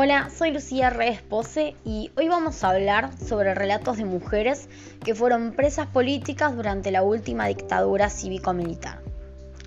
Hola, 0.00 0.30
soy 0.30 0.52
Lucía 0.52 0.90
Reyes 0.90 1.22
Pose 1.22 1.74
y 1.84 2.12
hoy 2.16 2.28
vamos 2.28 2.62
a 2.62 2.70
hablar 2.70 3.10
sobre 3.18 3.52
relatos 3.52 3.96
de 3.96 4.04
mujeres 4.04 4.68
que 5.04 5.12
fueron 5.12 5.50
presas 5.54 5.88
políticas 5.88 6.54
durante 6.54 6.92
la 6.92 7.02
última 7.02 7.48
dictadura 7.48 8.08
cívico-militar. 8.08 9.02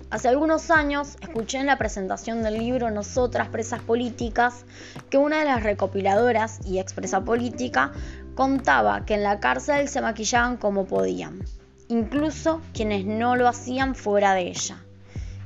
Hace 0.08 0.28
algunos 0.28 0.70
años 0.70 1.18
escuché 1.20 1.58
en 1.58 1.66
la 1.66 1.76
presentación 1.76 2.42
del 2.42 2.56
libro 2.56 2.90
Nosotras 2.90 3.48
Presas 3.48 3.82
Políticas 3.82 4.64
que 5.10 5.18
una 5.18 5.40
de 5.40 5.44
las 5.44 5.62
recopiladoras 5.62 6.60
y 6.64 6.78
expresa 6.78 7.20
política 7.20 7.92
contaba 8.34 9.04
que 9.04 9.12
en 9.12 9.24
la 9.24 9.38
cárcel 9.38 9.86
se 9.86 10.00
maquillaban 10.00 10.56
como 10.56 10.86
podían, 10.86 11.44
incluso 11.88 12.62
quienes 12.72 13.04
no 13.04 13.36
lo 13.36 13.48
hacían 13.48 13.94
fuera 13.94 14.32
de 14.32 14.48
ella, 14.48 14.78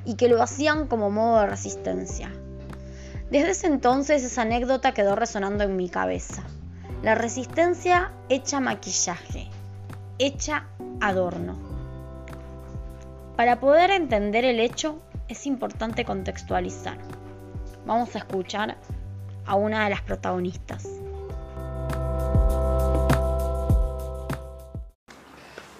y 0.04 0.14
que 0.14 0.28
lo 0.28 0.40
hacían 0.40 0.86
como 0.86 1.10
modo 1.10 1.40
de 1.40 1.46
resistencia. 1.48 2.30
Desde 3.30 3.50
ese 3.50 3.66
entonces 3.66 4.22
esa 4.22 4.42
anécdota 4.42 4.94
quedó 4.94 5.16
resonando 5.16 5.64
en 5.64 5.74
mi 5.74 5.88
cabeza. 5.88 6.44
La 7.02 7.16
resistencia 7.16 8.12
hecha 8.28 8.60
maquillaje, 8.60 9.48
hecha 10.18 10.68
adorno. 11.00 11.58
Para 13.36 13.58
poder 13.58 13.90
entender 13.90 14.44
el 14.44 14.60
hecho 14.60 15.00
es 15.26 15.44
importante 15.46 16.04
contextualizar. 16.04 16.98
Vamos 17.84 18.14
a 18.14 18.18
escuchar 18.18 18.76
a 19.44 19.56
una 19.56 19.84
de 19.84 19.90
las 19.90 20.02
protagonistas. 20.02 20.86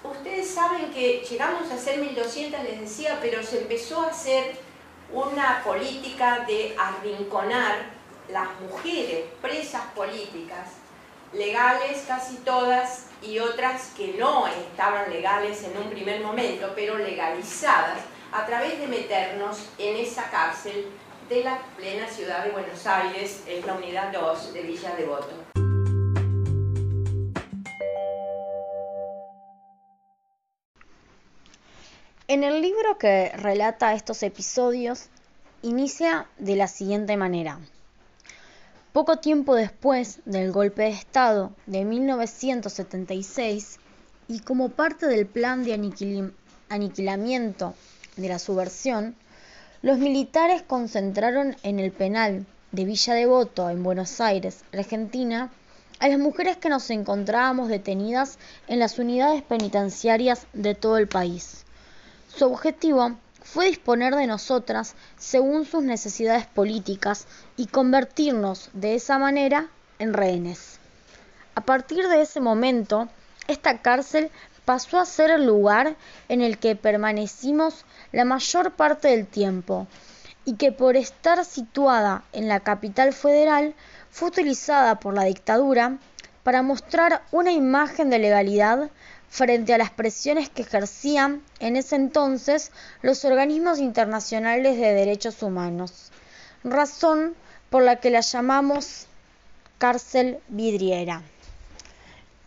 Ustedes 0.03 0.53
saben 0.53 0.91
que 0.93 1.25
llegamos 1.29 1.71
a 1.71 1.77
ser 1.77 1.99
1200, 1.99 2.61
les 2.63 2.81
decía, 2.81 3.17
pero 3.21 3.41
se 3.41 3.61
empezó 3.61 4.01
a 4.01 4.09
hacer 4.09 4.66
una 5.13 5.63
política 5.63 6.45
de 6.47 6.75
arrinconar 6.77 7.97
las 8.29 8.47
mujeres 8.59 9.25
presas 9.41 9.83
políticas, 9.95 10.69
legales 11.33 12.03
casi 12.07 12.37
todas 12.37 13.07
y 13.21 13.39
otras 13.39 13.91
que 13.95 14.15
no 14.19 14.47
estaban 14.47 15.09
legales 15.11 15.63
en 15.63 15.77
un 15.77 15.89
primer 15.89 16.21
momento, 16.21 16.71
pero 16.75 16.97
legalizadas, 16.97 17.99
a 18.31 18.45
través 18.45 18.79
de 18.79 18.87
meternos 18.87 19.69
en 19.77 19.95
esa 19.97 20.29
cárcel 20.29 20.87
de 21.29 21.43
la 21.43 21.59
plena 21.77 22.07
ciudad 22.07 22.43
de 22.43 22.51
Buenos 22.51 22.85
Aires, 22.85 23.43
es 23.47 23.65
la 23.65 23.73
unidad 23.73 24.11
2 24.11 24.53
de 24.53 24.61
Villa 24.61 24.95
Devoto. 24.95 25.46
En 32.29 32.43
el 32.43 32.61
libro 32.61 32.97
que 32.97 33.29
relata 33.37 33.93
estos 33.93 34.21
episodios, 34.21 35.05
inicia 35.61 36.27
de 36.37 36.57
la 36.57 36.67
siguiente 36.67 37.15
manera. 37.15 37.57
Poco 38.91 39.19
tiempo 39.19 39.55
después 39.55 40.19
del 40.25 40.51
golpe 40.51 40.81
de 40.81 40.89
Estado 40.89 41.53
de 41.67 41.85
1976 41.85 43.79
y 44.27 44.41
como 44.41 44.67
parte 44.67 45.07
del 45.07 45.25
plan 45.25 45.63
de 45.63 45.73
aniquilamiento 46.67 47.75
de 48.17 48.27
la 48.27 48.39
subversión, 48.39 49.15
los 49.81 49.97
militares 49.97 50.63
concentraron 50.63 51.55
en 51.63 51.79
el 51.79 51.93
penal 51.93 52.45
de 52.73 52.83
Villa 52.83 53.13
Devoto, 53.13 53.69
en 53.69 53.83
Buenos 53.83 54.19
Aires, 54.19 54.65
Argentina, 54.73 55.49
a 55.99 56.09
las 56.09 56.19
mujeres 56.19 56.57
que 56.57 56.67
nos 56.67 56.89
encontrábamos 56.89 57.69
detenidas 57.69 58.37
en 58.67 58.79
las 58.79 58.99
unidades 58.99 59.43
penitenciarias 59.43 60.45
de 60.51 60.75
todo 60.75 60.97
el 60.97 61.07
país. 61.07 61.63
Su 62.37 62.45
objetivo 62.45 63.15
fue 63.41 63.65
disponer 63.65 64.13
de 64.13 64.27
nosotras 64.27 64.93
según 65.17 65.65
sus 65.65 65.81
necesidades 65.81 66.45
políticas 66.45 67.25
y 67.55 67.65
convertirnos 67.65 68.69
de 68.73 68.93
esa 68.93 69.17
manera 69.17 69.71
en 69.97 70.13
rehenes. 70.13 70.77
A 71.55 71.61
partir 71.61 72.07
de 72.07 72.21
ese 72.21 72.39
momento, 72.39 73.09
esta 73.47 73.81
cárcel 73.81 74.29
pasó 74.65 74.99
a 74.99 75.05
ser 75.05 75.31
el 75.31 75.47
lugar 75.47 75.95
en 76.29 76.41
el 76.43 76.59
que 76.59 76.75
permanecimos 76.75 77.85
la 78.11 78.23
mayor 78.23 78.73
parte 78.75 79.07
del 79.07 79.25
tiempo 79.25 79.87
y 80.45 80.57
que 80.57 80.71
por 80.71 80.95
estar 80.95 81.43
situada 81.43 82.23
en 82.33 82.47
la 82.47 82.59
capital 82.59 83.13
federal 83.13 83.73
fue 84.11 84.27
utilizada 84.27 84.99
por 84.99 85.15
la 85.15 85.23
dictadura 85.23 85.97
para 86.43 86.61
mostrar 86.61 87.23
una 87.31 87.51
imagen 87.51 88.11
de 88.11 88.19
legalidad 88.19 88.91
frente 89.29 89.73
a 89.73 89.77
las 89.77 89.91
presiones 89.91 90.49
que 90.49 90.61
ejercían 90.61 91.41
en 91.59 91.75
ese 91.75 91.95
entonces 91.95 92.71
los 93.01 93.25
organismos 93.25 93.79
internacionales 93.79 94.77
de 94.77 94.93
derechos 94.93 95.43
humanos, 95.43 96.11
razón 96.63 97.35
por 97.69 97.83
la 97.83 97.97
que 97.97 98.09
la 98.09 98.21
llamamos 98.21 99.07
cárcel 99.77 100.39
vidriera. 100.47 101.21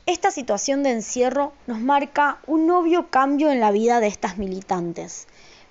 Esta 0.06 0.30
situación 0.30 0.82
de 0.82 0.90
encierro 0.90 1.52
nos 1.66 1.78
marca 1.78 2.38
un 2.46 2.70
obvio 2.70 3.10
cambio 3.10 3.50
en 3.50 3.60
la 3.60 3.70
vida 3.70 4.00
de 4.00 4.08
estas 4.08 4.38
militantes, 4.38 5.28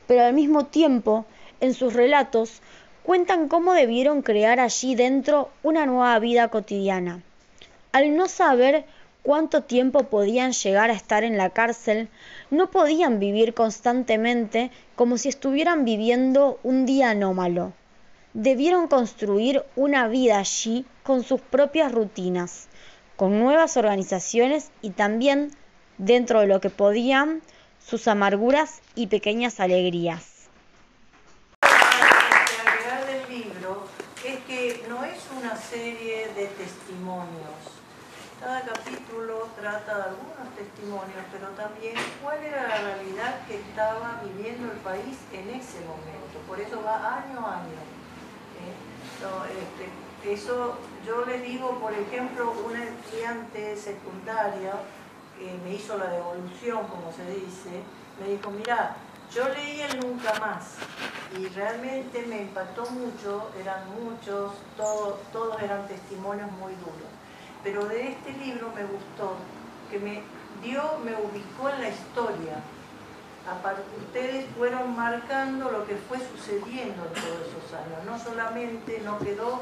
pero 0.07 0.23
al 0.23 0.33
mismo 0.33 0.67
tiempo, 0.67 1.25
en 1.59 1.73
sus 1.73 1.93
relatos, 1.93 2.61
cuentan 3.03 3.49
cómo 3.49 3.73
debieron 3.73 4.21
crear 4.21 4.59
allí 4.59 4.95
dentro 4.95 5.49
una 5.63 5.85
nueva 5.85 6.17
vida 6.19 6.47
cotidiana. 6.47 7.21
Al 7.91 8.15
no 8.15 8.27
saber 8.27 8.85
cuánto 9.29 9.61
tiempo 9.61 10.05
podían 10.05 10.53
llegar 10.53 10.89
a 10.89 10.93
estar 10.93 11.23
en 11.23 11.37
la 11.37 11.51
cárcel, 11.51 12.09
no 12.49 12.71
podían 12.71 13.19
vivir 13.19 13.53
constantemente 13.53 14.71
como 14.95 15.19
si 15.19 15.29
estuvieran 15.29 15.85
viviendo 15.85 16.59
un 16.63 16.87
día 16.87 17.11
anómalo. 17.11 17.73
Debieron 18.33 18.87
construir 18.87 19.63
una 19.75 20.07
vida 20.07 20.39
allí 20.39 20.83
con 21.03 21.21
sus 21.21 21.41
propias 21.41 21.91
rutinas, 21.91 22.69
con 23.17 23.39
nuevas 23.39 23.77
organizaciones 23.77 24.71
y 24.81 24.89
también, 24.89 25.51
dentro 25.99 26.39
de 26.39 26.47
lo 26.47 26.59
que 26.59 26.71
podían, 26.71 27.43
sus 27.77 28.07
amarguras 28.07 28.81
y 28.95 29.05
pequeñas 29.05 29.59
alegrías. 29.59 30.49
es 34.25 34.39
que 34.47 34.85
no 34.89 35.03
es 35.05 35.19
una 35.37 35.55
serie 35.55 36.29
de 36.35 36.47
testimonios 36.47 37.79
cada 38.39 38.61
capítulo 38.61 39.49
trata 39.59 39.97
de 39.97 40.03
algunos 40.03 40.55
testimonios, 40.55 41.23
pero 41.31 41.49
también 41.49 41.95
cuál 42.23 42.41
era 42.41 42.67
la 42.69 42.77
realidad 42.81 43.45
que 43.45 43.59
estaba 43.59 44.21
viviendo 44.23 44.71
el 44.71 44.77
país 44.79 45.17
en 45.33 45.49
ese 45.49 45.79
momento. 45.81 46.39
Por 46.47 46.59
eso 46.59 46.81
va 46.81 47.17
año 47.17 47.45
a 47.45 47.57
año. 47.59 47.79
¿eh? 48.63 48.75
Este, 49.59 50.33
eso 50.33 50.77
yo 51.05 51.25
le 51.25 51.39
digo, 51.41 51.79
por 51.79 51.93
ejemplo, 51.93 52.53
una 52.65 52.83
estudiante 52.83 53.75
secundaria 53.75 54.73
que 55.37 55.57
me 55.63 55.75
hizo 55.75 55.97
la 55.97 56.07
devolución, 56.07 56.87
como 56.87 57.11
se 57.11 57.25
dice, 57.25 57.83
me 58.21 58.29
dijo, 58.29 58.51
mira, 58.51 58.95
yo 59.33 59.47
leí 59.49 59.81
el 59.81 59.99
Nunca 59.99 60.33
Más 60.39 60.75
y 61.37 61.45
realmente 61.49 62.25
me 62.25 62.41
impactó 62.43 62.89
mucho, 62.89 63.51
eran 63.59 63.81
muchos, 64.01 64.53
todos 64.77 65.61
eran 65.61 65.87
testimonios 65.87 66.49
muy 66.53 66.73
duros 66.75 67.18
pero 67.63 67.85
de 67.85 68.09
este 68.09 68.33
libro 68.33 68.71
me 68.75 68.83
gustó, 68.83 69.35
que 69.89 69.99
me 69.99 70.21
dio, 70.61 70.83
me 71.03 71.13
ubicó 71.13 71.69
en 71.69 71.81
la 71.81 71.89
historia. 71.89 72.61
Aparte, 73.49 73.81
ustedes 73.97 74.45
fueron 74.57 74.95
marcando 74.95 75.71
lo 75.71 75.85
que 75.85 75.95
fue 75.95 76.17
sucediendo 76.19 77.05
en 77.05 77.13
todos 77.13 77.47
esos 77.47 77.73
años, 77.73 78.03
no 78.05 78.19
solamente, 78.19 79.01
no 79.03 79.17
quedó 79.19 79.61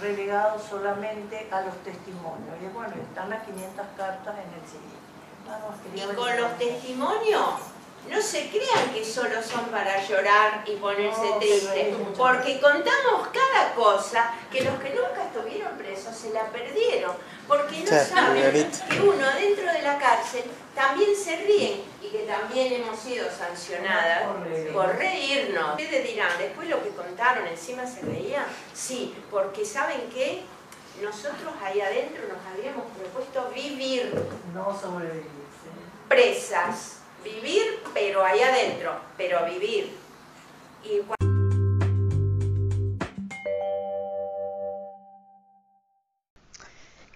relegado 0.00 0.58
solamente 0.58 1.48
a 1.50 1.60
los 1.62 1.74
testimonios. 1.82 2.56
Y 2.62 2.66
bueno, 2.74 2.94
están 2.94 3.30
las 3.30 3.44
500 3.44 3.86
cartas 3.96 4.34
en 4.34 4.52
el 4.54 4.64
CD. 4.66 6.12
y 6.12 6.14
con 6.16 6.36
los 6.36 6.58
testimonios 6.58 7.67
no 8.08 8.22
se 8.22 8.48
crean 8.48 8.92
que 8.94 9.04
solo 9.04 9.42
son 9.42 9.66
para 9.66 10.02
llorar 10.06 10.64
y 10.66 10.76
ponerse 10.76 11.34
triste, 11.38 11.94
porque 12.16 12.58
contamos 12.60 13.28
cada 13.32 13.74
cosa 13.74 14.32
que 14.50 14.62
los 14.62 14.78
que 14.80 14.90
nunca 14.90 15.24
estuvieron 15.26 15.76
presos 15.76 16.16
se 16.16 16.30
la 16.30 16.44
perdieron, 16.44 17.12
porque 17.46 17.80
no 17.80 17.90
saben 17.90 18.70
que 18.88 19.00
uno 19.00 19.26
dentro 19.38 19.72
de 19.72 19.82
la 19.82 19.98
cárcel 19.98 20.44
también 20.74 21.14
se 21.14 21.36
ríen 21.36 21.82
y 22.00 22.08
que 22.08 22.20
también 22.20 22.72
hemos 22.72 22.98
sido 22.98 23.26
sancionadas 23.30 24.22
por 24.72 24.96
reírnos. 24.96 25.70
Ustedes 25.72 26.08
dirán, 26.08 26.30
después 26.38 26.68
lo 26.68 26.82
que 26.82 26.90
contaron, 26.90 27.46
encima 27.46 27.86
se 27.86 28.00
reían, 28.02 28.44
sí, 28.72 29.14
porque 29.30 29.64
¿saben 29.64 30.08
qué? 30.14 30.42
Nosotros 31.02 31.52
ahí 31.62 31.80
adentro 31.80 32.22
nos 32.26 32.38
habíamos 32.52 32.86
propuesto 32.96 33.50
vivir. 33.54 34.12
No 34.54 34.76
sobrevivir. 34.80 35.26
Presas 36.08 36.97
Vivir, 37.34 37.62
pero 37.92 38.24
ahí 38.24 38.40
adentro, 38.40 38.92
pero 39.16 39.44
vivir. 39.44 39.90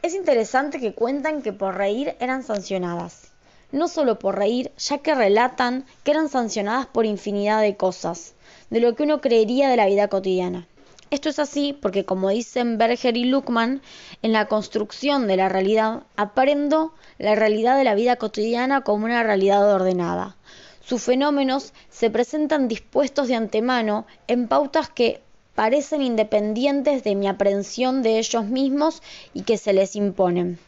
Es 0.02 0.14
interesante 0.14 0.80
que 0.80 0.94
cuentan 0.94 1.42
que 1.42 1.52
por 1.52 1.76
reír 1.76 2.14
eran 2.20 2.42
sancionadas. 2.42 3.30
No 3.70 3.88
solo 3.88 4.18
por 4.18 4.36
reír, 4.36 4.70
ya 4.76 4.98
que 4.98 5.14
relatan 5.14 5.86
que 6.04 6.10
eran 6.10 6.28
sancionadas 6.28 6.86
por 6.86 7.06
infinidad 7.06 7.62
de 7.62 7.76
cosas, 7.76 8.34
de 8.68 8.80
lo 8.80 8.94
que 8.94 9.04
uno 9.04 9.20
creería 9.20 9.70
de 9.70 9.76
la 9.76 9.86
vida 9.86 10.08
cotidiana. 10.08 10.66
Esto 11.12 11.28
es 11.28 11.38
así 11.38 11.74
porque, 11.74 12.06
como 12.06 12.30
dicen 12.30 12.78
Berger 12.78 13.18
y 13.18 13.26
Luckman, 13.26 13.82
en 14.22 14.32
la 14.32 14.46
construcción 14.46 15.26
de 15.26 15.36
la 15.36 15.50
realidad 15.50 16.04
aprendo 16.16 16.94
la 17.18 17.34
realidad 17.34 17.76
de 17.76 17.84
la 17.84 17.94
vida 17.94 18.16
cotidiana 18.16 18.80
como 18.80 19.04
una 19.04 19.22
realidad 19.22 19.74
ordenada. 19.74 20.36
Sus 20.82 21.02
fenómenos 21.02 21.74
se 21.90 22.08
presentan 22.08 22.66
dispuestos 22.66 23.28
de 23.28 23.34
antemano 23.34 24.06
en 24.26 24.48
pautas 24.48 24.88
que 24.88 25.20
parecen 25.54 26.00
independientes 26.00 27.04
de 27.04 27.14
mi 27.14 27.28
aprehensión 27.28 28.02
de 28.02 28.18
ellos 28.18 28.46
mismos 28.46 29.02
y 29.34 29.42
que 29.42 29.58
se 29.58 29.74
les 29.74 29.96
imponen. 29.96 30.58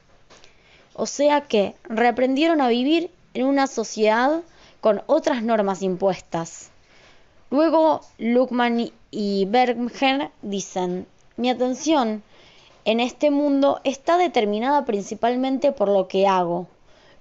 O 0.93 1.07
sea 1.07 1.41
que 1.41 1.75
reaprendieron 1.85 2.61
a 2.61 2.69
vivir 2.69 3.11
en 3.33 3.47
una 3.47 3.67
sociedad 3.67 4.43
con 4.83 5.03
otras 5.07 5.43
normas 5.43 5.81
impuestas. 5.81 6.71
Luego 7.51 8.03
Luckman 8.19 8.91
y 9.17 9.45
Berger 9.45 10.33
dicen, 10.43 11.07
mi 11.37 11.49
atención 11.49 12.25
en 12.85 12.99
este 12.99 13.31
mundo 13.31 13.81
está 13.85 14.19
determinada 14.19 14.85
principalmente 14.85 15.71
por 15.71 15.89
lo 15.89 16.09
que 16.09 16.27
hago, 16.27 16.67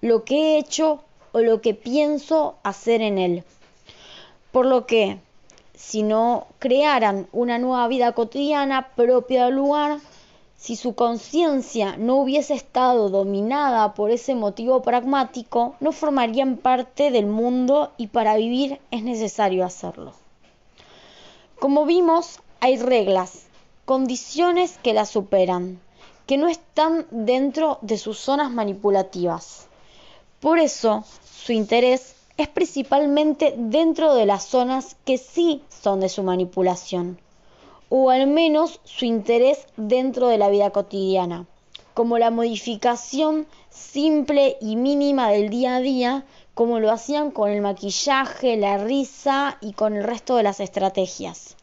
lo 0.02 0.24
que 0.24 0.36
he 0.36 0.58
hecho 0.58 1.04
o 1.34 1.40
lo 1.42 1.62
que 1.62 1.76
pienso 1.76 2.56
hacer 2.64 3.04
en 3.04 3.20
él. 3.20 3.44
Por 4.52 4.66
lo 4.66 4.88
que, 4.88 5.20
si 5.76 6.02
no 6.02 6.48
crearan 6.58 7.28
una 7.32 7.60
nueva 7.60 7.88
vida 7.88 8.14
cotidiana 8.14 8.90
propia 8.96 9.46
del 9.46 9.56
lugar, 9.56 10.00
si 10.58 10.76
su 10.76 10.96
conciencia 10.96 11.96
no 11.98 12.16
hubiese 12.16 12.56
estado 12.56 13.10
dominada 13.10 13.94
por 13.94 14.10
ese 14.10 14.34
motivo 14.34 14.82
pragmático, 14.82 15.76
no 15.80 15.92
formarían 15.92 16.58
parte 16.58 17.12
del 17.12 17.28
mundo 17.28 17.92
y 17.98 18.08
para 18.08 18.36
vivir 18.36 18.80
es 18.90 19.04
necesario 19.04 19.64
hacerlo. 19.64 20.23
Como 21.64 21.86
vimos, 21.86 22.42
hay 22.60 22.76
reglas, 22.76 23.46
condiciones 23.86 24.78
que 24.84 24.92
las 24.92 25.08
superan, 25.08 25.80
que 26.28 26.36
no 26.36 26.50
están 26.50 27.08
dentro 27.10 27.78
de 27.82 27.98
sus 27.98 28.18
zonas 28.18 28.52
manipulativas. 28.52 29.68
Por 30.42 30.60
eso, 30.60 31.06
su 31.24 31.54
interés 31.54 32.18
es 32.36 32.50
principalmente 32.50 33.56
dentro 33.58 34.14
de 34.14 34.26
las 34.26 34.44
zonas 34.44 34.98
que 35.06 35.18
sí 35.18 35.62
son 35.70 36.02
de 36.02 36.10
su 36.10 36.22
manipulación 36.22 37.18
o 37.88 38.10
al 38.10 38.28
menos 38.28 38.82
su 38.84 39.06
interés 39.06 39.66
dentro 39.78 40.28
de 40.28 40.38
la 40.38 40.50
vida 40.50 40.72
cotidiana, 40.72 41.46
como 41.94 42.18
la 42.18 42.30
modificación 42.30 43.48
simple 43.70 44.58
y 44.60 44.76
mínima 44.76 45.32
del 45.32 45.50
día 45.50 45.78
a 45.78 45.80
día, 45.80 46.26
como 46.54 46.80
lo 46.80 46.92
hacían 46.92 47.32
con 47.32 47.50
el 47.50 47.62
maquillaje, 47.62 48.58
la 48.58 48.78
risa 48.78 49.58
y 49.62 49.74
con 49.74 49.96
el 49.96 50.04
resto 50.04 50.36
de 50.36 50.44
las 50.44 50.60
estrategias. 50.60 51.56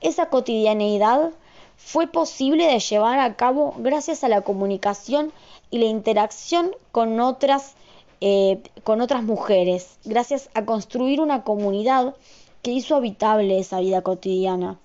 Esa 0.00 0.30
cotidianeidad 0.30 1.30
fue 1.76 2.06
posible 2.06 2.66
de 2.66 2.78
llevar 2.80 3.18
a 3.18 3.36
cabo 3.36 3.74
gracias 3.78 4.24
a 4.24 4.28
la 4.28 4.40
comunicación 4.40 5.32
y 5.70 5.78
la 5.78 5.86
interacción 5.86 6.70
con 6.92 7.20
otras, 7.20 7.74
eh, 8.20 8.62
con 8.84 9.00
otras 9.00 9.22
mujeres, 9.22 9.98
gracias 10.04 10.50
a 10.54 10.64
construir 10.64 11.20
una 11.20 11.42
comunidad 11.42 12.14
que 12.62 12.70
hizo 12.72 12.96
habitable 12.96 13.58
esa 13.58 13.80
vida 13.80 14.02
cotidiana 14.02 14.78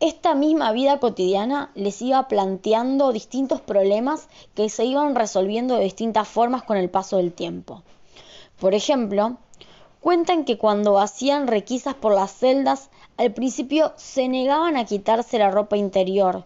esta 0.00 0.34
misma 0.34 0.72
vida 0.72 0.98
cotidiana 0.98 1.70
les 1.74 2.00
iba 2.00 2.26
planteando 2.26 3.12
distintos 3.12 3.60
problemas 3.60 4.28
que 4.54 4.70
se 4.70 4.86
iban 4.86 5.14
resolviendo 5.14 5.76
de 5.76 5.84
distintas 5.84 6.26
formas 6.26 6.62
con 6.62 6.78
el 6.78 6.88
paso 6.88 7.18
del 7.18 7.34
tiempo. 7.34 7.82
Por 8.58 8.74
ejemplo, 8.74 9.36
cuentan 10.00 10.46
que 10.46 10.56
cuando 10.56 10.98
hacían 10.98 11.46
requisas 11.46 11.94
por 11.94 12.14
las 12.14 12.32
celdas, 12.32 12.88
al 13.18 13.32
principio 13.32 13.92
se 13.96 14.28
negaban 14.28 14.78
a 14.78 14.86
quitarse 14.86 15.38
la 15.38 15.50
ropa 15.50 15.76
interior. 15.76 16.44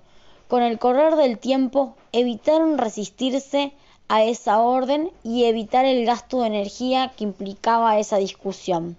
Con 0.49 0.65
el 0.65 0.81
correr 0.81 1.15
del 1.15 1.39
tiempo 1.39 1.95
evitaron 2.11 2.77
resistirse 2.77 3.73
a 4.09 4.25
esa 4.25 4.61
orden 4.61 5.13
y 5.23 5.45
evitar 5.45 5.85
el 5.85 6.05
gasto 6.05 6.41
de 6.41 6.49
energía 6.49 7.13
que 7.17 7.23
implicaba 7.23 8.01
esa 8.01 8.17
discusión. 8.17 8.97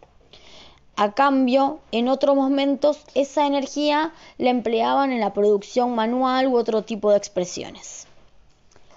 A 0.98 1.12
cambio, 1.12 1.80
en 1.92 2.08
otros 2.08 2.38
momentos 2.38 3.04
esa 3.16 3.46
energía 3.46 4.14
la 4.38 4.50
empleaban 4.50 5.12
en 5.12 5.20
la 5.20 5.34
producción 5.34 5.94
manual 5.94 6.48
u 6.48 6.56
otro 6.56 6.84
tipo 6.84 7.12
de 7.12 7.18
expresiones. 7.18 8.08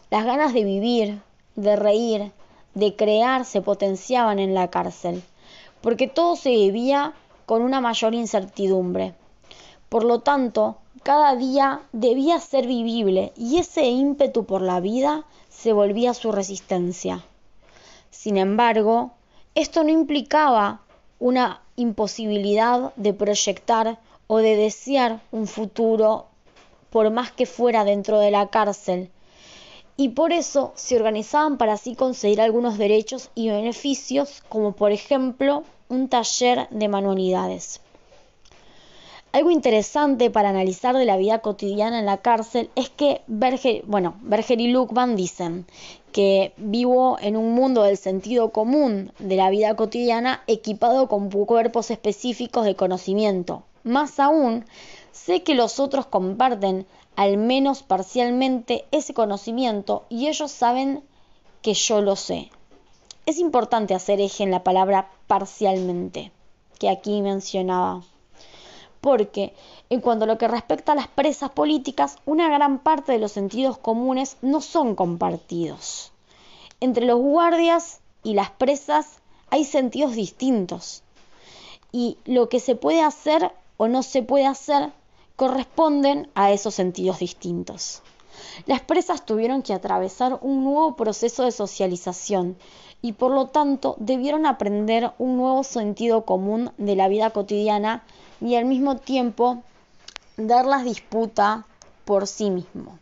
Las 0.08 0.24
ganas 0.24 0.54
de 0.54 0.62
vivir, 0.62 1.20
de 1.56 1.74
reír, 1.74 2.30
de 2.74 2.94
crear 2.94 3.44
se 3.44 3.62
potenciaban 3.62 4.38
en 4.38 4.54
la 4.54 4.70
cárcel, 4.70 5.24
porque 5.80 6.06
todo 6.06 6.36
se 6.36 6.50
vivía 6.50 7.14
con 7.46 7.62
una 7.62 7.80
mayor 7.80 8.14
incertidumbre. 8.14 9.14
Por 9.88 10.04
lo 10.04 10.20
tanto, 10.20 10.76
cada 11.02 11.34
día 11.34 11.80
debía 11.92 12.38
ser 12.38 12.68
vivible 12.68 13.32
y 13.36 13.58
ese 13.58 13.86
ímpetu 13.86 14.44
por 14.44 14.62
la 14.62 14.78
vida 14.78 15.24
se 15.48 15.72
volvía 15.72 16.14
su 16.14 16.30
resistencia. 16.30 17.24
Sin 18.10 18.36
embargo, 18.36 19.10
esto 19.56 19.82
no 19.82 19.90
implicaba 19.90 20.82
una 21.18 21.62
imposibilidad 21.76 22.92
de 22.96 23.12
proyectar 23.12 23.98
o 24.26 24.38
de 24.38 24.56
desear 24.56 25.20
un 25.32 25.46
futuro 25.46 26.26
por 26.90 27.10
más 27.10 27.32
que 27.32 27.46
fuera 27.46 27.84
dentro 27.84 28.18
de 28.18 28.30
la 28.30 28.48
cárcel. 28.48 29.10
Y 29.96 30.10
por 30.10 30.32
eso 30.32 30.72
se 30.76 30.96
organizaban 30.96 31.58
para 31.58 31.72
así 31.72 31.96
conseguir 31.96 32.40
algunos 32.40 32.78
derechos 32.78 33.30
y 33.34 33.48
beneficios, 33.48 34.42
como 34.48 34.72
por 34.72 34.92
ejemplo 34.92 35.64
un 35.88 36.08
taller 36.08 36.68
de 36.70 36.88
manualidades. 36.88 37.80
Algo 39.30 39.50
interesante 39.50 40.30
para 40.30 40.48
analizar 40.48 40.96
de 40.96 41.04
la 41.04 41.18
vida 41.18 41.40
cotidiana 41.40 41.98
en 41.98 42.06
la 42.06 42.16
cárcel 42.16 42.70
es 42.76 42.88
que 42.88 43.20
Berger, 43.26 43.82
bueno, 43.86 44.14
Berger 44.22 44.58
y 44.58 44.68
Luckman 44.68 45.16
dicen 45.16 45.66
que 46.12 46.54
vivo 46.56 47.18
en 47.20 47.36
un 47.36 47.52
mundo 47.52 47.82
del 47.82 47.98
sentido 47.98 48.52
común 48.52 49.12
de 49.18 49.36
la 49.36 49.50
vida 49.50 49.76
cotidiana 49.76 50.42
equipado 50.46 51.08
con 51.08 51.28
cuerpos 51.30 51.90
específicos 51.90 52.64
de 52.64 52.74
conocimiento. 52.74 53.64
Más 53.84 54.18
aún, 54.18 54.64
sé 55.12 55.42
que 55.42 55.54
los 55.54 55.78
otros 55.78 56.06
comparten 56.06 56.86
al 57.14 57.36
menos 57.36 57.82
parcialmente 57.82 58.86
ese 58.92 59.12
conocimiento 59.12 60.06
y 60.08 60.28
ellos 60.28 60.50
saben 60.50 61.02
que 61.60 61.74
yo 61.74 62.00
lo 62.00 62.16
sé. 62.16 62.50
Es 63.26 63.38
importante 63.38 63.94
hacer 63.94 64.22
eje 64.22 64.42
en 64.42 64.50
la 64.50 64.64
palabra 64.64 65.10
parcialmente, 65.26 66.32
que 66.78 66.88
aquí 66.88 67.20
mencionaba 67.20 68.02
porque 69.00 69.54
en 69.90 70.00
cuanto 70.00 70.24
a 70.24 70.28
lo 70.28 70.38
que 70.38 70.48
respecta 70.48 70.92
a 70.92 70.96
las 70.96 71.08
presas 71.08 71.50
políticas, 71.50 72.16
una 72.26 72.48
gran 72.48 72.78
parte 72.78 73.12
de 73.12 73.18
los 73.18 73.32
sentidos 73.32 73.78
comunes 73.78 74.36
no 74.42 74.60
son 74.60 74.94
compartidos. 74.94 76.12
Entre 76.80 77.06
los 77.06 77.18
guardias 77.18 78.00
y 78.22 78.34
las 78.34 78.50
presas 78.50 79.18
hay 79.50 79.64
sentidos 79.64 80.14
distintos 80.14 81.02
y 81.92 82.18
lo 82.24 82.48
que 82.48 82.60
se 82.60 82.74
puede 82.74 83.02
hacer 83.02 83.52
o 83.76 83.88
no 83.88 84.02
se 84.02 84.22
puede 84.22 84.46
hacer 84.46 84.92
corresponden 85.36 86.28
a 86.34 86.50
esos 86.50 86.74
sentidos 86.74 87.20
distintos. 87.20 88.02
Las 88.66 88.80
presas 88.80 89.24
tuvieron 89.24 89.62
que 89.62 89.72
atravesar 89.72 90.38
un 90.42 90.64
nuevo 90.64 90.96
proceso 90.96 91.44
de 91.44 91.52
socialización 91.52 92.56
y 93.02 93.12
por 93.12 93.32
lo 93.32 93.46
tanto 93.46 93.96
debieron 93.98 94.46
aprender 94.46 95.12
un 95.18 95.36
nuevo 95.36 95.64
sentido 95.64 96.24
común 96.24 96.72
de 96.76 96.96
la 96.96 97.08
vida 97.08 97.30
cotidiana 97.30 98.04
y 98.40 98.56
al 98.56 98.64
mismo 98.64 98.96
tiempo 98.96 99.62
darlas 100.36 100.84
disputa 100.84 101.66
por 102.04 102.26
sí 102.26 102.50
mismo. 102.50 102.98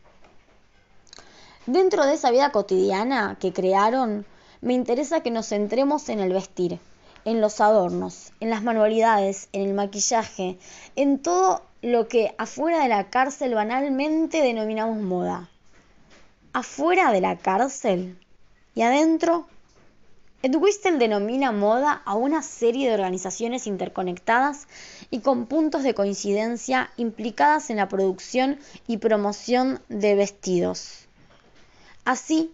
Dentro 1.66 2.06
de 2.06 2.14
esa 2.14 2.30
vida 2.30 2.52
cotidiana 2.52 3.36
que 3.40 3.52
crearon, 3.52 4.24
me 4.60 4.74
interesa 4.74 5.20
que 5.20 5.30
nos 5.30 5.48
centremos 5.48 6.08
en 6.08 6.20
el 6.20 6.32
vestir, 6.32 6.78
en 7.24 7.40
los 7.40 7.60
adornos, 7.60 8.32
en 8.40 8.50
las 8.50 8.62
manualidades, 8.62 9.48
en 9.52 9.62
el 9.62 9.74
maquillaje, 9.74 10.58
en 10.94 11.18
todo 11.18 11.62
lo 11.82 12.08
que 12.08 12.34
afuera 12.38 12.80
de 12.82 12.88
la 12.88 13.10
cárcel 13.10 13.54
banalmente 13.54 14.42
denominamos 14.42 14.98
moda. 14.98 15.50
Afuera 16.52 17.12
de 17.12 17.20
la 17.20 17.36
cárcel 17.36 18.18
y 18.74 18.82
adentro 18.82 19.46
Ed 20.42 20.54
denomina 20.98 21.50
moda 21.50 22.02
a 22.04 22.14
una 22.14 22.42
serie 22.42 22.88
de 22.88 22.94
organizaciones 22.94 23.66
interconectadas 23.66 24.68
y 25.10 25.20
con 25.20 25.46
puntos 25.46 25.82
de 25.82 25.94
coincidencia 25.94 26.90
implicadas 26.96 27.70
en 27.70 27.78
la 27.78 27.88
producción 27.88 28.58
y 28.86 28.98
promoción 28.98 29.80
de 29.88 30.14
vestidos, 30.14 31.06
así 32.04 32.52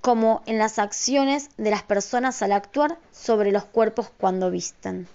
como 0.00 0.42
en 0.46 0.58
las 0.58 0.78
acciones 0.78 1.50
de 1.56 1.70
las 1.70 1.82
personas 1.82 2.40
al 2.42 2.52
actuar 2.52 2.98
sobre 3.12 3.52
los 3.52 3.64
cuerpos 3.64 4.10
cuando 4.16 4.50
visten. 4.50 5.08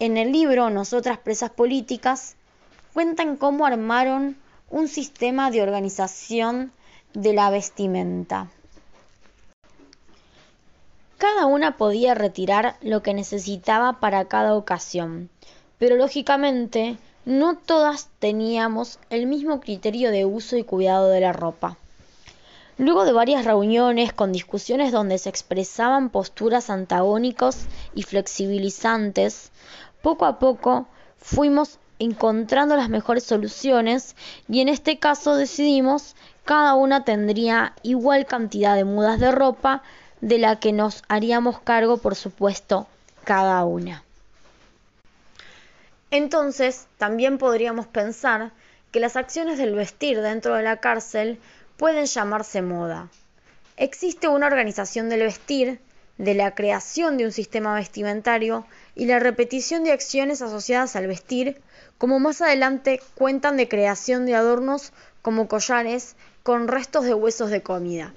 En 0.00 0.16
el 0.16 0.30
libro 0.32 0.68
Nosotras 0.68 1.18
Presas 1.18 1.50
Políticas 1.50 2.36
cuentan 2.92 3.36
cómo 3.36 3.66
armaron 3.66 4.36
un 4.70 4.88
sistema 4.88 5.50
de 5.50 5.62
organización 5.62 6.72
de 7.14 7.32
la 7.32 7.50
vestimenta. 7.50 8.50
Cada 11.18 11.46
una 11.46 11.76
podía 11.76 12.14
retirar 12.14 12.76
lo 12.80 13.02
que 13.02 13.12
necesitaba 13.12 13.98
para 13.98 14.26
cada 14.26 14.54
ocasión. 14.54 15.30
pero 15.78 15.96
lógicamente 15.96 16.96
no 17.24 17.56
todas 17.56 18.08
teníamos 18.18 18.98
el 19.10 19.26
mismo 19.26 19.60
criterio 19.60 20.10
de 20.10 20.24
uso 20.24 20.56
y 20.56 20.64
cuidado 20.64 21.08
de 21.08 21.20
la 21.20 21.32
ropa. 21.32 21.76
Luego 22.78 23.04
de 23.04 23.12
varias 23.12 23.44
reuniones 23.44 24.12
con 24.12 24.32
discusiones 24.32 24.92
donde 24.92 25.18
se 25.18 25.28
expresaban 25.28 26.10
posturas 26.10 26.70
antagónicas 26.70 27.66
y 27.94 28.02
flexibilizantes, 28.02 29.50
poco 30.02 30.26
a 30.26 30.38
poco 30.38 30.86
fuimos 31.18 31.78
encontrando 31.98 32.76
las 32.76 32.88
mejores 32.88 33.24
soluciones 33.24 34.14
y 34.48 34.60
en 34.60 34.68
este 34.68 34.98
caso 34.98 35.34
decidimos 35.34 36.14
cada 36.44 36.74
una 36.74 37.04
tendría 37.04 37.74
igual 37.82 38.26
cantidad 38.26 38.76
de 38.76 38.84
mudas 38.84 39.18
de 39.20 39.32
ropa 39.32 39.82
de 40.20 40.38
la 40.38 40.58
que 40.60 40.72
nos 40.72 41.02
haríamos 41.08 41.60
cargo, 41.60 41.98
por 41.98 42.14
supuesto, 42.14 42.86
cada 43.24 43.64
una. 43.64 44.02
Entonces, 46.10 46.86
también 46.96 47.38
podríamos 47.38 47.86
pensar 47.86 48.52
que 48.90 49.00
las 49.00 49.16
acciones 49.16 49.58
del 49.58 49.74
vestir 49.74 50.20
dentro 50.22 50.54
de 50.54 50.62
la 50.62 50.78
cárcel 50.78 51.38
pueden 51.76 52.06
llamarse 52.06 52.62
moda. 52.62 53.08
Existe 53.76 54.28
una 54.28 54.46
organización 54.46 55.08
del 55.08 55.20
vestir, 55.20 55.80
de 56.16 56.34
la 56.34 56.54
creación 56.54 57.16
de 57.16 57.26
un 57.26 57.32
sistema 57.32 57.74
vestimentario 57.74 58.66
y 58.96 59.06
la 59.06 59.20
repetición 59.20 59.84
de 59.84 59.92
acciones 59.92 60.42
asociadas 60.42 60.96
al 60.96 61.06
vestir, 61.06 61.60
como 61.96 62.18
más 62.18 62.40
adelante 62.40 63.00
cuentan 63.14 63.56
de 63.56 63.68
creación 63.68 64.26
de 64.26 64.34
adornos 64.34 64.92
como 65.22 65.46
collares 65.46 66.16
con 66.42 66.66
restos 66.66 67.04
de 67.04 67.14
huesos 67.14 67.50
de 67.50 67.62
comida. 67.62 68.12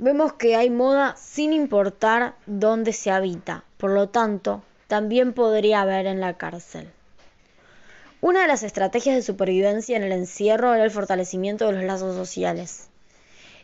Vemos 0.00 0.34
que 0.34 0.54
hay 0.54 0.70
moda 0.70 1.16
sin 1.16 1.52
importar 1.52 2.36
dónde 2.46 2.92
se 2.92 3.10
habita, 3.10 3.64
por 3.78 3.90
lo 3.90 4.08
tanto, 4.08 4.62
también 4.86 5.32
podría 5.32 5.80
haber 5.80 6.06
en 6.06 6.20
la 6.20 6.34
cárcel. 6.34 6.88
Una 8.20 8.42
de 8.42 8.46
las 8.46 8.62
estrategias 8.62 9.16
de 9.16 9.22
supervivencia 9.22 9.96
en 9.96 10.04
el 10.04 10.12
encierro 10.12 10.72
era 10.72 10.84
el 10.84 10.92
fortalecimiento 10.92 11.66
de 11.66 11.72
los 11.72 11.82
lazos 11.82 12.14
sociales. 12.14 12.86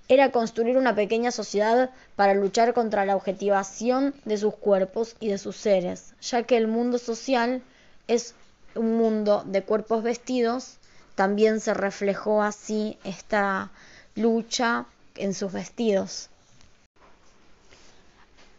Era 0.08 0.32
construir 0.32 0.76
una 0.76 0.96
pequeña 0.96 1.30
sociedad 1.30 1.90
para 2.16 2.34
luchar 2.34 2.74
contra 2.74 3.06
la 3.06 3.14
objetivación 3.14 4.12
de 4.24 4.36
sus 4.36 4.56
cuerpos 4.56 5.14
y 5.20 5.28
de 5.28 5.38
sus 5.38 5.54
seres, 5.54 6.14
ya 6.20 6.42
que 6.42 6.56
el 6.56 6.66
mundo 6.66 6.98
social 6.98 7.62
es 8.08 8.34
un 8.74 8.96
mundo 8.96 9.44
de 9.46 9.62
cuerpos 9.62 10.02
vestidos, 10.02 10.78
también 11.14 11.60
se 11.60 11.74
reflejó 11.74 12.42
así 12.42 12.98
esta 13.04 13.70
lucha 14.16 14.86
en 15.16 15.35
sus 15.35 15.52
vestidos. 15.52 16.28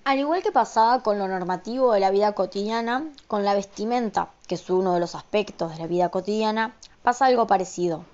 Al 0.03 0.19
igual 0.19 0.43
que 0.43 0.51
pasaba 0.51 1.01
con 1.01 1.17
lo 1.17 1.27
normativo 1.27 1.91
de 1.91 1.99
la 1.99 2.11
vida 2.11 2.33
cotidiana, 2.33 3.09
con 3.27 3.43
la 3.43 3.55
vestimenta, 3.55 4.29
que 4.47 4.55
es 4.55 4.69
uno 4.69 4.93
de 4.93 4.99
los 4.99 5.15
aspectos 5.15 5.71
de 5.71 5.79
la 5.79 5.87
vida 5.87 6.09
cotidiana, 6.09 6.75
pasa 7.01 7.25
algo 7.25 7.47
parecido. 7.47 8.05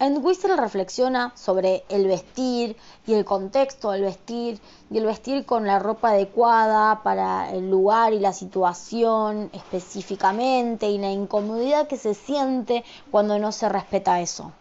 Entwistle 0.00 0.56
reflexiona 0.56 1.32
sobre 1.36 1.84
el 1.88 2.06
vestir 2.06 2.76
y 3.06 3.12
el 3.12 3.24
contexto 3.24 3.90
del 3.90 4.02
vestir 4.02 4.58
y 4.90 4.98
el 4.98 5.04
vestir 5.04 5.44
con 5.44 5.66
la 5.66 5.78
ropa 5.78 6.08
adecuada 6.08 7.02
para 7.02 7.50
el 7.52 7.70
lugar 7.70 8.14
y 8.14 8.18
la 8.18 8.32
situación 8.32 9.50
específicamente 9.52 10.88
y 10.88 10.98
la 10.98 11.10
incomodidad 11.10 11.86
que 11.86 11.98
se 11.98 12.14
siente 12.14 12.82
cuando 13.10 13.38
no 13.38 13.52
se 13.52 13.68
respeta 13.68 14.20
eso. 14.20 14.52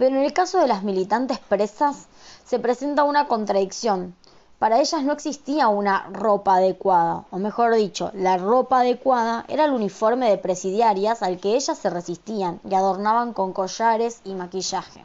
Pero 0.00 0.16
en 0.16 0.22
el 0.22 0.32
caso 0.32 0.58
de 0.58 0.66
las 0.66 0.82
militantes 0.82 1.40
presas 1.40 2.06
se 2.46 2.58
presenta 2.58 3.04
una 3.04 3.28
contradicción, 3.28 4.14
para 4.58 4.80
ellas 4.80 5.02
no 5.02 5.12
existía 5.12 5.68
una 5.68 6.08
ropa 6.10 6.56
adecuada, 6.56 7.26
o 7.30 7.36
mejor 7.36 7.74
dicho, 7.74 8.10
la 8.14 8.38
ropa 8.38 8.80
adecuada 8.80 9.44
era 9.48 9.66
el 9.66 9.72
uniforme 9.72 10.30
de 10.30 10.38
presidiarias 10.38 11.22
al 11.22 11.38
que 11.38 11.54
ellas 11.54 11.76
se 11.76 11.90
resistían 11.90 12.60
y 12.66 12.74
adornaban 12.74 13.34
con 13.34 13.52
collares 13.52 14.22
y 14.24 14.32
maquillaje. 14.32 15.04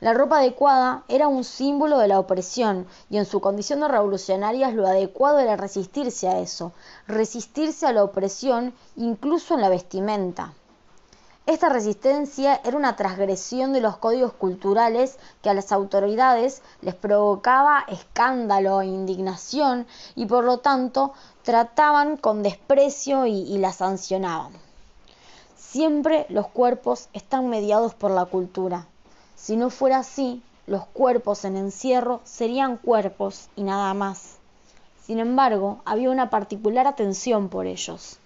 La 0.00 0.12
ropa 0.12 0.40
adecuada 0.40 1.04
era 1.08 1.26
un 1.26 1.42
símbolo 1.42 1.96
de 1.96 2.08
la 2.08 2.20
opresión 2.20 2.86
y 3.08 3.16
en 3.16 3.24
su 3.24 3.40
condición 3.40 3.80
de 3.80 3.88
revolucionarias 3.88 4.74
lo 4.74 4.86
adecuado 4.86 5.38
era 5.38 5.56
resistirse 5.56 6.28
a 6.28 6.40
eso, 6.40 6.72
resistirse 7.06 7.86
a 7.86 7.94
la 7.94 8.04
opresión 8.04 8.74
incluso 8.96 9.54
en 9.54 9.62
la 9.62 9.70
vestimenta. 9.70 10.52
Esta 11.46 11.68
resistencia 11.68 12.58
era 12.64 12.74
una 12.74 12.96
transgresión 12.96 13.74
de 13.74 13.82
los 13.82 13.98
códigos 13.98 14.32
culturales 14.32 15.18
que 15.42 15.50
a 15.50 15.54
las 15.54 15.72
autoridades 15.72 16.62
les 16.80 16.94
provocaba 16.94 17.84
escándalo 17.86 18.80
e 18.80 18.86
indignación 18.86 19.86
y 20.16 20.24
por 20.24 20.44
lo 20.44 20.60
tanto 20.60 21.12
trataban 21.42 22.16
con 22.16 22.42
desprecio 22.42 23.26
y, 23.26 23.42
y 23.42 23.58
la 23.58 23.74
sancionaban. 23.74 24.52
Siempre 25.54 26.24
los 26.30 26.46
cuerpos 26.48 27.10
están 27.12 27.50
mediados 27.50 27.92
por 27.92 28.10
la 28.10 28.24
cultura. 28.24 28.86
Si 29.36 29.56
no 29.58 29.68
fuera 29.68 29.98
así, 29.98 30.42
los 30.66 30.86
cuerpos 30.86 31.44
en 31.44 31.58
encierro 31.58 32.22
serían 32.24 32.78
cuerpos 32.78 33.50
y 33.54 33.64
nada 33.64 33.92
más. 33.92 34.36
Sin 35.02 35.18
embargo, 35.18 35.82
había 35.84 36.10
una 36.10 36.30
particular 36.30 36.86
atención 36.86 37.50
por 37.50 37.66
ellos 37.66 38.18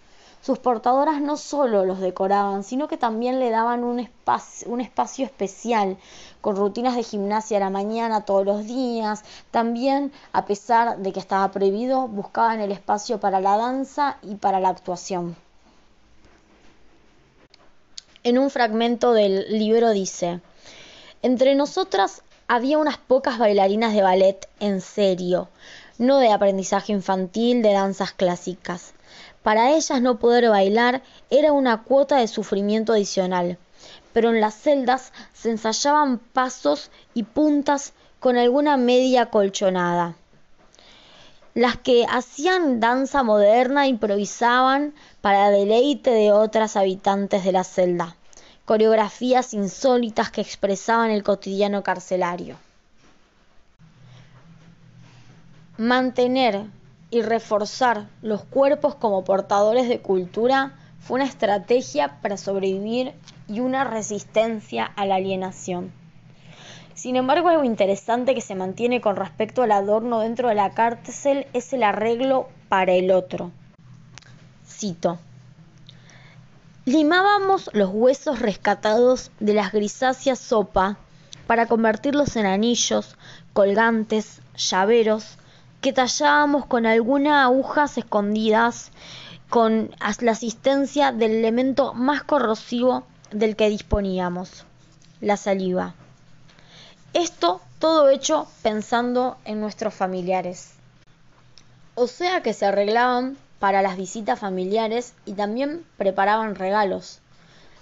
sus 0.48 0.58
portadoras 0.58 1.20
no 1.20 1.36
solo 1.36 1.84
los 1.84 2.00
decoraban, 2.00 2.64
sino 2.64 2.88
que 2.88 2.96
también 2.96 3.38
le 3.38 3.50
daban 3.50 3.84
un 3.84 4.00
espacio, 4.00 5.26
especial, 5.26 5.98
con 6.40 6.56
rutinas 6.56 6.96
de 6.96 7.02
gimnasia 7.02 7.58
a 7.58 7.60
la 7.60 7.68
mañana 7.68 8.24
todos 8.24 8.46
los 8.46 8.64
días. 8.64 9.24
También, 9.50 10.10
a 10.32 10.46
pesar 10.46 10.96
de 11.00 11.12
que 11.12 11.20
estaba 11.20 11.50
prohibido, 11.50 12.08
buscaban 12.08 12.60
el 12.60 12.72
espacio 12.72 13.20
para 13.20 13.40
la 13.40 13.58
danza 13.58 14.16
y 14.22 14.36
para 14.36 14.58
la 14.58 14.70
actuación. 14.70 15.36
En 18.24 18.38
un 18.38 18.48
fragmento 18.48 19.12
del 19.12 19.44
libro 19.50 19.90
dice, 19.90 20.40
entre 21.20 21.56
nosotras 21.56 22.22
había 22.46 22.78
unas 22.78 22.96
pocas 22.96 23.36
bailarinas 23.38 23.92
de 23.92 24.00
ballet 24.00 24.48
en 24.60 24.80
serio, 24.80 25.50
no 25.98 26.16
de 26.16 26.32
aprendizaje 26.32 26.94
infantil 26.94 27.60
de 27.60 27.74
danzas 27.74 28.12
clásicas. 28.12 28.94
Para 29.42 29.70
ellas 29.70 30.02
no 30.02 30.18
poder 30.18 30.48
bailar 30.48 31.02
era 31.30 31.52
una 31.52 31.82
cuota 31.82 32.16
de 32.16 32.28
sufrimiento 32.28 32.92
adicional, 32.92 33.58
pero 34.12 34.30
en 34.30 34.40
las 34.40 34.54
celdas 34.54 35.12
se 35.32 35.50
ensayaban 35.50 36.18
pasos 36.18 36.90
y 37.14 37.22
puntas 37.22 37.92
con 38.20 38.36
alguna 38.36 38.76
media 38.76 39.26
colchonada. 39.26 40.16
Las 41.54 41.76
que 41.76 42.06
hacían 42.08 42.80
danza 42.80 43.22
moderna 43.22 43.86
improvisaban 43.86 44.94
para 45.20 45.50
deleite 45.50 46.10
de 46.10 46.32
otras 46.32 46.76
habitantes 46.76 47.44
de 47.44 47.52
la 47.52 47.64
celda, 47.64 48.16
coreografías 48.64 49.54
insólitas 49.54 50.30
que 50.30 50.40
expresaban 50.40 51.10
el 51.10 51.22
cotidiano 51.22 51.82
carcelario. 51.82 52.56
Mantener 55.78 56.66
y 57.10 57.22
reforzar 57.22 58.08
los 58.22 58.44
cuerpos 58.44 58.94
como 58.94 59.24
portadores 59.24 59.88
de 59.88 60.00
cultura 60.00 60.74
fue 61.00 61.16
una 61.16 61.28
estrategia 61.28 62.20
para 62.20 62.36
sobrevivir 62.36 63.14
y 63.48 63.60
una 63.60 63.84
resistencia 63.84 64.84
a 64.84 65.06
la 65.06 65.16
alienación. 65.16 65.92
Sin 66.94 67.16
embargo, 67.16 67.48
algo 67.48 67.64
interesante 67.64 68.34
que 68.34 68.40
se 68.40 68.56
mantiene 68.56 69.00
con 69.00 69.16
respecto 69.16 69.62
al 69.62 69.72
adorno 69.72 70.20
dentro 70.20 70.48
de 70.48 70.56
la 70.56 70.70
cárcel 70.70 71.46
es 71.52 71.72
el 71.72 71.84
arreglo 71.84 72.48
para 72.68 72.92
el 72.92 73.12
otro. 73.12 73.52
Cito. 74.66 75.18
Limábamos 76.84 77.70
los 77.72 77.90
huesos 77.92 78.40
rescatados 78.40 79.30
de 79.40 79.54
las 79.54 79.72
grisáceas 79.72 80.38
sopa 80.38 80.98
para 81.46 81.66
convertirlos 81.66 82.36
en 82.36 82.46
anillos, 82.46 83.16
colgantes, 83.52 84.40
llaveros, 84.56 85.37
que 85.80 85.92
tallábamos 85.92 86.66
con 86.66 86.86
algunas 86.86 87.44
agujas 87.44 87.98
escondidas 87.98 88.90
con 89.48 89.90
la 90.20 90.32
asistencia 90.32 91.12
del 91.12 91.32
elemento 91.32 91.94
más 91.94 92.22
corrosivo 92.22 93.04
del 93.30 93.56
que 93.56 93.70
disponíamos, 93.70 94.64
la 95.20 95.36
saliva. 95.36 95.94
Esto 97.14 97.60
todo 97.78 98.08
hecho 98.10 98.46
pensando 98.62 99.36
en 99.44 99.60
nuestros 99.60 99.94
familiares. 99.94 100.72
O 101.94 102.06
sea 102.06 102.42
que 102.42 102.52
se 102.52 102.66
arreglaban 102.66 103.36
para 103.58 103.82
las 103.82 103.96
visitas 103.96 104.38
familiares 104.38 105.14
y 105.24 105.32
también 105.32 105.84
preparaban 105.96 106.54
regalos. 106.54 107.20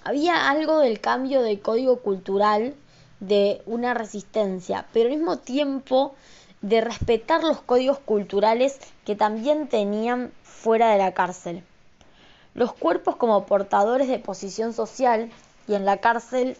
Había 0.04 0.48
algo 0.48 0.78
del 0.78 1.00
cambio 1.00 1.42
de 1.42 1.60
código 1.60 2.00
cultural 2.00 2.74
de 3.20 3.62
una 3.66 3.94
resistencia, 3.94 4.86
pero 4.92 5.08
al 5.08 5.16
mismo 5.16 5.38
tiempo 5.38 6.14
de 6.66 6.80
respetar 6.80 7.44
los 7.44 7.60
códigos 7.60 8.00
culturales 8.00 8.78
que 9.04 9.14
también 9.14 9.68
tenían 9.68 10.32
fuera 10.42 10.90
de 10.90 10.98
la 10.98 11.14
cárcel. 11.14 11.62
Los 12.54 12.72
cuerpos 12.72 13.14
como 13.14 13.46
portadores 13.46 14.08
de 14.08 14.18
posición 14.18 14.72
social 14.72 15.30
y 15.68 15.74
en 15.74 15.84
la 15.84 15.98
cárcel 15.98 16.56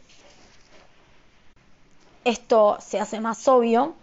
esto 2.24 2.76
se 2.80 3.00
hace 3.00 3.20
más 3.20 3.48
obvio, 3.48 3.94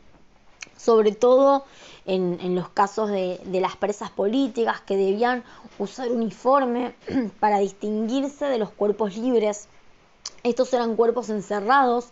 sobre 0.77 1.13
todo 1.13 1.63
en, 2.05 2.53
los 2.53 2.67
casos 2.67 3.09
de, 3.09 3.39
las 3.45 3.77
presas 3.77 4.09
políticas 4.09 4.81
que 4.81 4.97
debían 4.97 5.45
usar 5.79 6.11
uniforme 6.11 6.95
para 7.39 7.59
distinguirse 7.59 8.45
de 8.45 8.57
los 8.57 8.71
cuerpos 8.71 9.15
libres. 9.15 9.69
Estos 10.43 10.73
eran 10.73 10.97
cuerpos 10.97 11.29
encerrados 11.29 12.09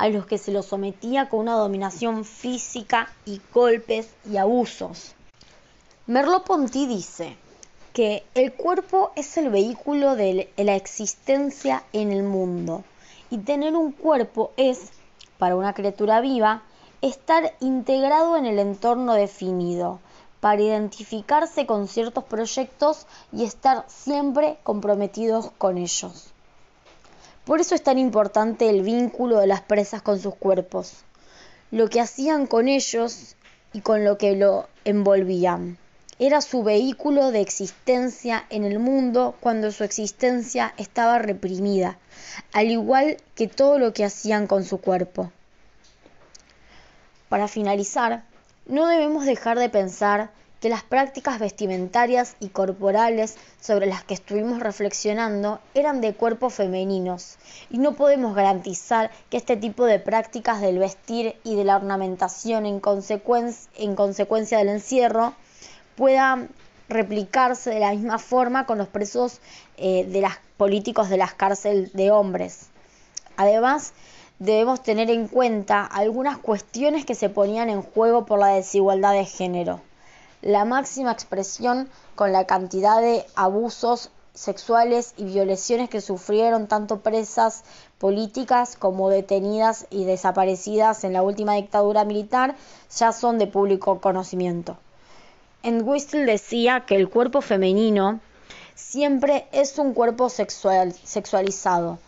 a 0.00 0.08
los 0.08 0.24
que 0.24 0.38
se 0.38 0.50
los 0.50 0.64
sometía 0.64 1.28
con 1.28 1.40
una 1.40 1.56
dominación 1.56 2.24
física 2.24 3.12
y 3.26 3.38
golpes 3.52 4.08
y 4.24 4.38
abusos. 4.38 5.14
Merleau-Ponty 6.06 6.86
dice 6.86 7.36
que 7.92 8.24
el 8.34 8.54
cuerpo 8.54 9.12
es 9.14 9.36
el 9.36 9.50
vehículo 9.50 10.16
de 10.16 10.48
la 10.56 10.74
existencia 10.74 11.84
en 11.92 12.12
el 12.12 12.22
mundo 12.22 12.82
y 13.28 13.36
tener 13.38 13.76
un 13.76 13.92
cuerpo 13.92 14.52
es, 14.56 14.88
para 15.36 15.54
una 15.54 15.74
criatura 15.74 16.22
viva, 16.22 16.62
estar 17.02 17.52
integrado 17.60 18.38
en 18.38 18.46
el 18.46 18.58
entorno 18.58 19.12
definido, 19.12 20.00
para 20.40 20.62
identificarse 20.62 21.66
con 21.66 21.88
ciertos 21.88 22.24
proyectos 22.24 23.06
y 23.32 23.44
estar 23.44 23.84
siempre 23.86 24.56
comprometidos 24.62 25.50
con 25.58 25.76
ellos. 25.76 26.32
Por 27.44 27.60
eso 27.60 27.74
es 27.74 27.82
tan 27.82 27.98
importante 27.98 28.68
el 28.68 28.82
vínculo 28.82 29.38
de 29.38 29.46
las 29.46 29.62
presas 29.62 30.02
con 30.02 30.20
sus 30.20 30.34
cuerpos, 30.34 31.04
lo 31.70 31.88
que 31.88 32.00
hacían 32.00 32.46
con 32.46 32.68
ellos 32.68 33.36
y 33.72 33.80
con 33.80 34.04
lo 34.04 34.18
que 34.18 34.36
lo 34.36 34.68
envolvían. 34.84 35.78
Era 36.18 36.42
su 36.42 36.62
vehículo 36.62 37.30
de 37.30 37.40
existencia 37.40 38.44
en 38.50 38.64
el 38.64 38.78
mundo 38.78 39.34
cuando 39.40 39.72
su 39.72 39.84
existencia 39.84 40.74
estaba 40.76 41.18
reprimida, 41.18 41.96
al 42.52 42.70
igual 42.70 43.16
que 43.34 43.48
todo 43.48 43.78
lo 43.78 43.94
que 43.94 44.04
hacían 44.04 44.46
con 44.46 44.64
su 44.64 44.78
cuerpo. 44.78 45.32
Para 47.30 47.48
finalizar, 47.48 48.24
no 48.66 48.86
debemos 48.86 49.24
dejar 49.24 49.58
de 49.58 49.70
pensar 49.70 50.30
que 50.60 50.68
las 50.68 50.82
prácticas 50.82 51.38
vestimentarias 51.38 52.36
y 52.38 52.48
corporales 52.48 53.36
sobre 53.60 53.86
las 53.86 54.04
que 54.04 54.14
estuvimos 54.14 54.60
reflexionando 54.60 55.58
eran 55.74 56.02
de 56.02 56.14
cuerpos 56.14 56.54
femeninos 56.54 57.38
y 57.70 57.78
no 57.78 57.94
podemos 57.94 58.34
garantizar 58.34 59.10
que 59.30 59.38
este 59.38 59.56
tipo 59.56 59.86
de 59.86 59.98
prácticas 59.98 60.60
del 60.60 60.78
vestir 60.78 61.36
y 61.44 61.56
de 61.56 61.64
la 61.64 61.76
ornamentación 61.76 62.66
en, 62.66 62.80
consecuencia 62.80 64.58
del 64.58 64.68
encierro 64.68 65.34
pueda 65.96 66.46
replicarse 66.88 67.70
de 67.70 67.80
la 67.80 67.92
misma 67.92 68.18
forma 68.18 68.66
con 68.66 68.76
los 68.76 68.88
presos 68.88 69.40
eh, 69.78 70.04
de 70.04 70.20
las 70.20 70.38
políticos 70.58 71.08
de 71.08 71.16
las 71.16 71.32
cárceles 71.32 71.92
de 71.94 72.10
hombres. 72.10 72.66
Además, 73.36 73.94
debemos 74.38 74.82
tener 74.82 75.10
en 75.10 75.26
cuenta 75.28 75.86
algunas 75.86 76.36
cuestiones 76.36 77.06
que 77.06 77.14
se 77.14 77.30
ponían 77.30 77.70
en 77.70 77.80
juego 77.80 78.26
por 78.26 78.38
la 78.38 78.48
desigualdad 78.48 79.12
de 79.12 79.24
género. 79.24 79.80
La 80.42 80.64
máxima 80.64 81.12
expresión 81.12 81.88
con 82.14 82.32
la 82.32 82.46
cantidad 82.46 83.00
de 83.00 83.26
abusos 83.34 84.10
sexuales 84.32 85.12
y 85.16 85.24
violaciones 85.24 85.90
que 85.90 86.00
sufrieron 86.00 86.66
tanto 86.66 87.00
presas 87.00 87.64
políticas 87.98 88.76
como 88.76 89.10
detenidas 89.10 89.86
y 89.90 90.04
desaparecidas 90.04 91.04
en 91.04 91.12
la 91.12 91.22
última 91.22 91.54
dictadura 91.54 92.04
militar 92.04 92.56
ya 92.96 93.12
son 93.12 93.38
de 93.38 93.46
público 93.46 94.00
conocimiento. 94.00 94.78
En 95.62 95.86
Whistle 95.86 96.24
decía 96.24 96.86
que 96.86 96.96
el 96.96 97.10
cuerpo 97.10 97.42
femenino 97.42 98.20
siempre 98.74 99.46
es 99.52 99.78
un 99.78 99.92
cuerpo 99.92 100.30
sexual, 100.30 100.94
sexualizado, 101.04 101.98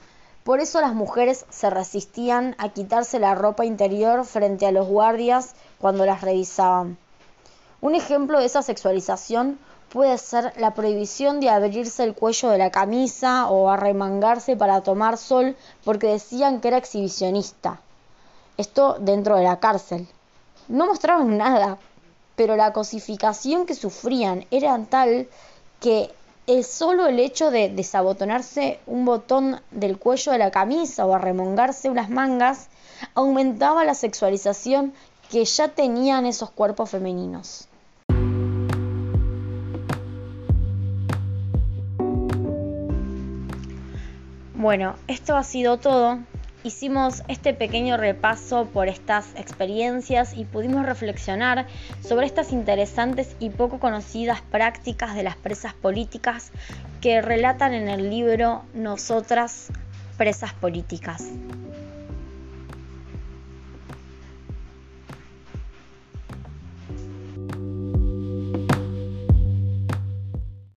por 0.45 0.59
eso 0.59 0.81
las 0.81 0.95
mujeres 0.95 1.47
se 1.51 1.71
resistían 1.71 2.57
a 2.59 2.71
quitarse 2.71 3.21
la 3.21 3.37
ropa 3.37 3.65
interior 3.65 4.25
frente 4.25 4.67
a 4.67 4.73
los 4.73 4.89
guardias 4.89 5.55
cuando 5.79 6.05
las 6.05 6.21
revisaban. 6.21 6.99
Un 7.83 7.97
ejemplo 7.97 8.39
de 8.39 8.45
esa 8.45 8.63
sexualización 8.63 9.59
puede 9.89 10.17
ser 10.17 10.53
la 10.57 10.73
prohibición 10.73 11.41
de 11.41 11.51
abrirse 11.51 12.05
el 12.05 12.15
cuello 12.15 12.51
de 12.51 12.59
la 12.59 12.71
camisa 12.71 13.49
o 13.49 13.69
arremangarse 13.69 14.55
para 14.57 14.83
tomar 14.83 15.19
sol 15.19 15.57
porque 15.83 16.07
decían 16.07 16.61
que 16.61 16.69
era 16.69 16.77
exhibicionista. 16.77 17.81
Esto 18.57 18.99
dentro 19.01 19.35
de 19.35 19.43
la 19.43 19.59
cárcel. 19.59 20.07
No 20.69 20.87
mostraban 20.87 21.37
nada, 21.37 21.77
pero 22.37 22.55
la 22.55 22.73
cosificación 22.73 23.67
que 23.67 23.75
sufrían 23.75 24.47
era 24.53 24.79
tal 24.89 25.29
que 25.81 26.09
el 26.47 26.63
solo 26.63 27.09
el 27.09 27.19
hecho 27.19 27.51
de 27.51 27.69
desabotonarse 27.69 28.79
un 28.87 29.05
botón 29.05 29.61
del 29.73 29.99
cuello 29.99 30.31
de 30.31 30.39
la 30.39 30.53
camisa 30.53 31.05
o 31.05 31.15
arremongarse 31.15 31.91
unas 31.91 32.11
mangas 32.11 32.69
aumentaba 33.17 33.85
la 33.85 33.95
sexualización 33.95 34.95
que 35.33 35.45
ya 35.45 35.67
tenían 35.67 36.27
esos 36.27 36.51
cuerpos 36.51 36.91
femeninos. 36.91 37.67
Bueno, 44.63 44.95
esto 45.09 45.37
ha 45.37 45.43
sido 45.43 45.79
todo 45.79 46.21
hicimos 46.63 47.25
este 47.27 47.53
pequeño 47.53 47.97
repaso 47.97 48.67
por 48.67 48.87
estas 48.87 49.35
experiencias 49.35 50.35
y 50.37 50.45
pudimos 50.45 50.87
reflexionar 50.87 51.67
sobre 52.01 52.27
estas 52.27 52.53
interesantes 52.53 53.35
y 53.41 53.51
poco 53.51 53.81
conocidas 53.81 54.41
prácticas 54.41 55.17
de 55.17 55.25
las 55.25 55.35
presas 55.35 55.75
políticas 55.75 56.53
que 57.01 57.21
relatan 57.21 57.75
en 57.75 57.89
el 57.89 58.09
libro 58.09 58.63
Nosotras, 58.73 59.67
presas 60.17 60.53
políticas. 60.53 61.25